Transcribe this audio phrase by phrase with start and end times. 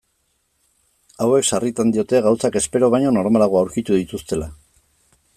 [1.25, 4.49] Hauek sarritan diote gauzak espero baino normalago aurkitu dituztela.